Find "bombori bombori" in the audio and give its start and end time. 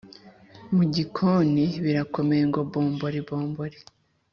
2.71-3.79